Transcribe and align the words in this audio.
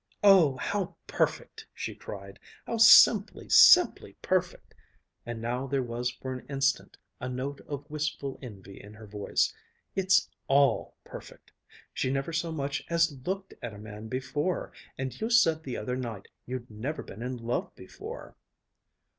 "Oh, 0.23 0.57
how 0.57 0.95
perfect!" 1.05 1.67
she 1.75 1.93
cried, 1.93 2.39
"how 2.65 2.77
simply, 2.77 3.47
simply 3.49 4.13
perfect!" 4.23 4.73
and 5.27 5.39
now 5.39 5.67
there 5.67 5.83
was 5.83 6.09
for 6.09 6.33
an 6.33 6.43
instant 6.47 6.97
a 7.19 7.29
note 7.29 7.61
of 7.67 7.87
wistful 7.87 8.39
envy 8.41 8.81
in 8.81 8.95
her 8.95 9.05
voice. 9.05 9.53
"It's 9.95 10.27
all 10.47 10.95
perfect! 11.03 11.51
She 11.93 12.09
never 12.09 12.33
so 12.33 12.51
much 12.51 12.83
as 12.89 13.11
looked 13.27 13.53
at 13.61 13.75
a 13.75 13.77
man 13.77 14.07
before, 14.07 14.71
and 14.97 15.21
you 15.21 15.29
said 15.29 15.61
the 15.61 15.77
other 15.77 15.95
night 15.95 16.29
you'd 16.47 16.71
never 16.71 17.03
been 17.03 17.21
in 17.21 17.37
love 17.37 17.71
before." 17.75 18.35